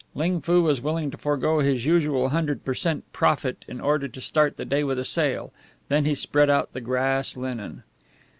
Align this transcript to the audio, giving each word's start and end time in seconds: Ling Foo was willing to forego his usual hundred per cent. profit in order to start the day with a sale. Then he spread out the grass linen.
Ling 0.15 0.41
Foo 0.41 0.63
was 0.63 0.81
willing 0.81 1.11
to 1.11 1.17
forego 1.19 1.59
his 1.59 1.85
usual 1.85 2.29
hundred 2.29 2.65
per 2.65 2.73
cent. 2.73 3.03
profit 3.13 3.63
in 3.67 3.79
order 3.79 4.07
to 4.07 4.19
start 4.19 4.57
the 4.57 4.65
day 4.65 4.83
with 4.83 4.97
a 4.97 5.05
sale. 5.05 5.53
Then 5.89 6.05
he 6.05 6.15
spread 6.15 6.49
out 6.49 6.73
the 6.73 6.81
grass 6.81 7.37
linen. 7.37 7.83